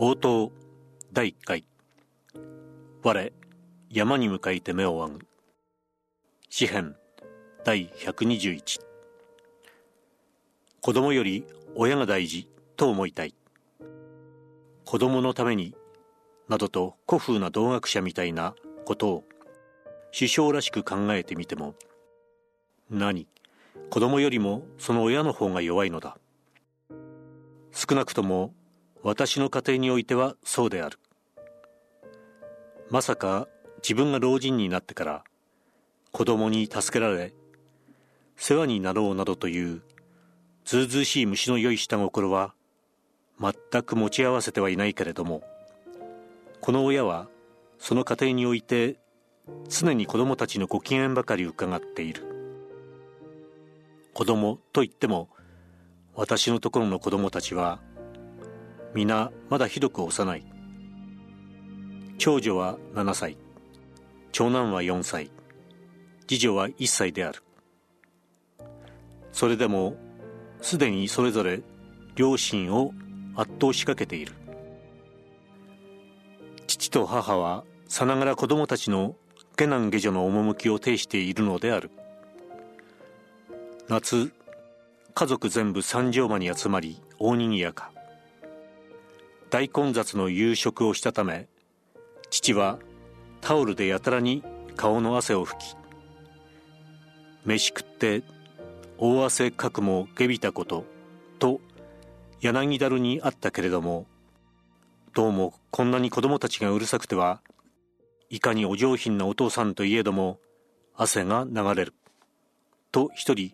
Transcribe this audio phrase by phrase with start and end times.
[0.00, 0.52] 応答
[1.12, 1.64] 第1回。
[3.02, 3.32] 我
[3.90, 5.18] 山に向かいて目を上ぐ。
[6.48, 6.94] 詩編
[7.64, 8.78] 第121
[10.80, 11.44] 子供より
[11.74, 13.34] 親が大事と思いたい。
[14.84, 15.74] 子供のために
[16.48, 18.54] などと古風な同学者みたいな
[18.84, 19.24] ことを。
[20.16, 21.74] 首相らしく考えてみても。
[22.88, 23.26] 何？
[23.90, 26.18] 子供よりもその親の方が弱いのだ。
[27.72, 28.54] 少なくとも
[29.02, 30.98] 私の家庭においてはそうである。
[32.90, 33.48] まさか
[33.82, 35.24] 自分が老人になってから
[36.10, 37.34] 子供に助けられ
[38.36, 39.82] 世話になろうなどという
[40.64, 42.54] ずうずうしい虫の良い下心は
[43.40, 45.42] 全く持ち合わせてはいないけれども
[46.60, 47.28] この親は
[47.78, 48.96] その家庭において
[49.68, 52.24] 常に子供たちのご機嫌ばかり伺っている。
[54.12, 55.28] 子供といっても
[56.14, 57.78] 私のところの子供たちは
[58.94, 60.44] 皆まだひどく幼い。
[62.16, 63.36] 長女は7歳。
[64.32, 65.30] 長男は4歳。
[66.26, 67.42] 次女は1歳である。
[69.32, 69.96] それでも
[70.60, 71.60] すでにそれぞれ
[72.16, 72.92] 両親を
[73.36, 74.32] 圧倒しかけている。
[76.66, 79.14] 父と母はさながら子供たちの
[79.56, 81.90] 下男下女の趣を呈しているのである。
[83.88, 84.32] 夏
[85.14, 87.92] 家族全部三条間に集まり大にぎやか。
[89.50, 91.48] 大混雑の夕食をしたため
[92.30, 92.78] 父は
[93.40, 94.42] タオルでやたらに
[94.76, 95.76] 顔の汗を拭き
[97.44, 98.22] 飯食って
[98.98, 100.84] 大汗かくもげびたこと
[101.38, 101.60] と
[102.40, 104.06] 柳だるにあったけれども
[105.14, 107.40] どうもこんなに子供たちがうるさくては
[108.30, 110.38] いかにお上品なお父さんといえども
[110.94, 111.94] 汗が流れる
[112.92, 113.52] と一人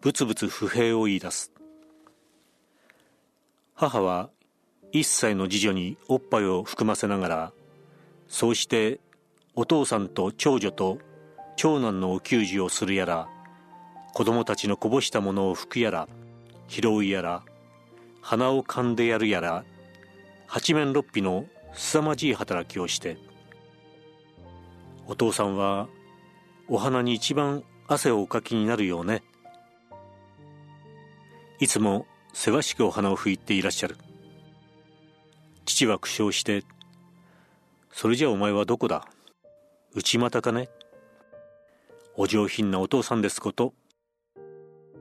[0.00, 1.52] ぶつぶつ不平を言い出す。
[3.74, 4.30] 母は
[4.92, 7.52] 一歳の次女におっぱいを含ませながら
[8.28, 9.00] そうして
[9.54, 10.98] お父さんと長女と
[11.56, 13.28] 長男のお給仕をするやら
[14.14, 16.08] 子供たちのこぼしたものを拭くやら
[16.68, 17.42] 拾うやら
[18.20, 19.64] 鼻をかんでやるやら
[20.46, 23.16] 八面六臂の凄まじい働きをして
[25.06, 25.88] お父さんは
[26.68, 29.22] お花に一番汗をおかきになるようね。
[31.58, 33.96] いつもせわしくお花を拭いていらっしゃる。
[35.82, 36.64] 父は苦笑して
[37.90, 39.04] 「それじゃお前はどこだ？
[39.94, 40.68] 内股かね？
[42.16, 43.74] お上品なお父さんですこと。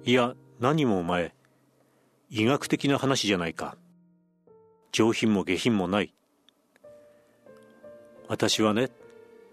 [0.04, 1.36] いや何もお前
[2.30, 3.78] 医学的な話じゃないか。
[4.92, 6.14] 上品も下品もない。
[8.28, 8.90] 私はね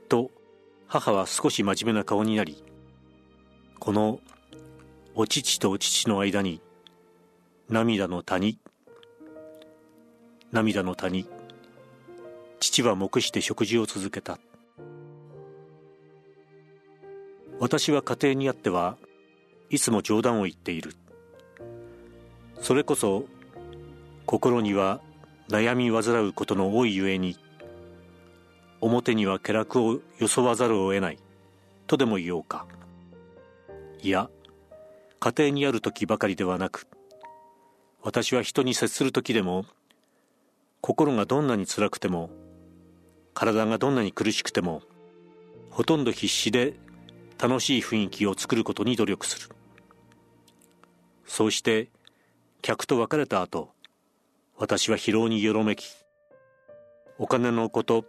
[0.09, 0.31] と
[0.87, 2.65] 母は少し真面目な顔になり
[3.79, 4.21] この
[5.15, 6.63] お乳とお乳の間に
[7.69, 8.59] 涙の谷
[10.51, 11.27] 涙の谷。
[12.59, 14.39] 父は黙して食事を続けた。
[17.61, 18.97] 私は家庭にあっては
[19.69, 20.95] いつも冗談を言っている。
[22.61, 23.25] それこそ
[24.25, 25.01] 心には
[25.51, 27.37] 悩み患うことの多いゆえに
[28.81, 31.19] 表には気楽を装わざるを得ない
[31.87, 32.67] とでも言おうか。
[34.01, 34.31] いや
[35.21, 36.87] 家庭にある時ばかりではなく
[38.03, 39.67] 私は人に接する時でも
[40.89, 42.31] 心がどんなに辛くても
[43.35, 44.81] 体がどんなに苦しくても
[45.69, 46.77] ほとんど必死で
[47.39, 49.55] 楽しい雰囲気を作ることに努力する。
[51.27, 51.89] そうして
[52.63, 53.69] 客と別れた後
[54.57, 55.91] 私は疲労によろめき
[57.19, 58.07] お金のこと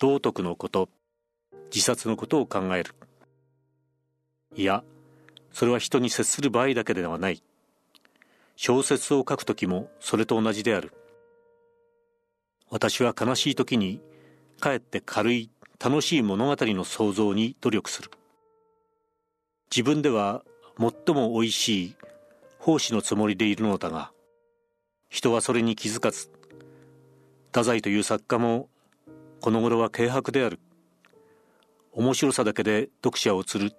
[0.00, 0.88] 道徳のこと
[1.72, 2.96] 自殺のことを考える。
[4.56, 4.82] いや
[5.52, 7.44] それは人に接する場合だけではない。
[8.56, 10.92] 小説を書く時もそれと同じである。
[12.72, 14.00] 私は悲しい時に
[14.58, 18.10] かえって軽い楽しい物語の創造に努力する。
[19.70, 20.42] 自分では
[20.78, 21.96] 最もおいしい
[22.58, 24.10] 奉仕のつもりでいるのだが
[25.10, 26.30] 人はそれに気づかず
[27.48, 28.70] 太宰という作家も
[29.42, 30.58] この頃は軽薄である。
[31.92, 33.76] 面白さだけで読者を釣る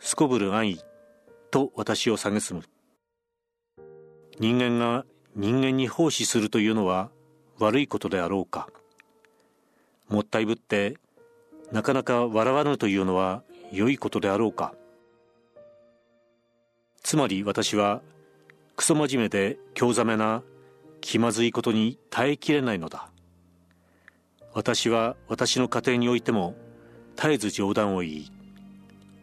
[0.00, 0.82] すこぶる安易
[1.52, 2.64] と私を蔑む。
[4.40, 5.04] 人間が
[5.36, 7.12] 人間に奉仕するというのは
[7.58, 8.68] 悪いことであろうか。
[10.08, 10.96] もったいぶって
[11.72, 14.74] なかなか笑わぬというのは良いことであろうか。
[17.02, 18.00] つまり私は
[18.76, 20.42] クソ真面目で興ざめな
[21.00, 23.10] 気まずいことに耐えきれないのだ。
[24.54, 26.56] 私は私の家庭においても
[27.16, 28.32] 絶えず冗談を言い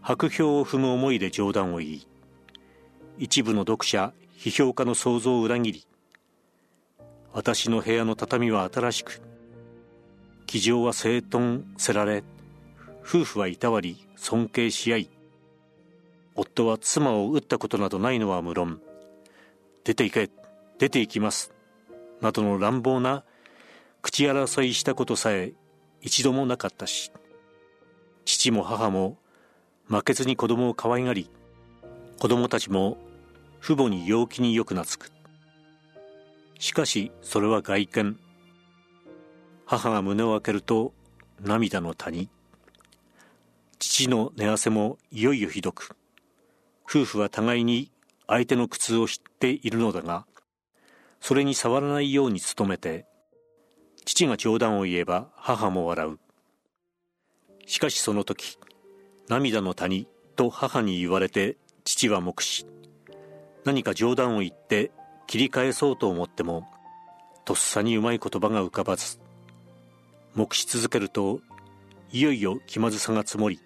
[0.01, 2.07] 白氷を踏む思いで冗談を言い
[3.17, 5.87] 一部の読者批評家の想像を裏切り
[7.35, 9.21] 私の部屋の畳は新しく
[10.45, 12.23] 気丈は整頓せられ
[13.01, 15.09] 夫婦はいたわり尊敬し合い
[16.33, 18.79] 夫は妻を撃ったことなどないのは無論
[19.83, 20.29] 出て行け
[20.79, 21.51] 出て行きます
[22.21, 23.25] などの乱暴な
[24.01, 25.51] 口争いしたことさえ
[25.99, 27.11] 一度もなかったし
[28.23, 29.17] 父も母も
[29.87, 31.29] 負けずに子供を可愛がり
[32.17, 32.97] 子供たちも
[33.59, 35.14] 父母に陽気によく懐く。
[36.65, 38.19] しかしそれは外見。
[39.67, 40.95] 母が胸を開けると
[41.39, 42.27] 涙の谷。
[43.77, 45.95] 父の寝汗もいよいよひどく。
[46.89, 47.91] 夫婦は互いに
[48.25, 50.25] 相手の苦痛を知っているのだが
[51.21, 53.05] それに触らないように努めて
[54.03, 56.19] 父が冗談を言えば母も笑う。
[57.67, 58.57] しかしその時
[59.29, 62.65] 涙の谷と母に言われて父は目視
[63.65, 64.89] 何か冗談を言って
[65.27, 66.67] 切り返そうと思っても
[67.45, 69.19] とっさにうまい言葉が浮かばず
[70.35, 71.39] 目し続けると
[72.11, 73.59] いよいよ気まずさが積もり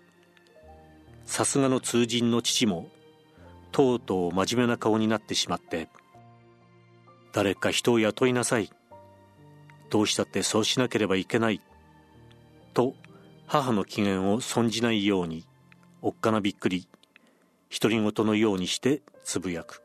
[1.26, 2.90] さすがの通人の父も
[3.72, 5.88] とうとう真面目な顔になってしまって
[7.34, 8.72] 誰か人を雇いなさい
[9.90, 11.62] どうしたってそうしなければいけない
[12.74, 12.96] と
[13.48, 15.46] 母の機嫌を損じないように
[16.02, 16.88] おっかなびっくり
[17.70, 19.84] 独り言のようにしてつぶやく。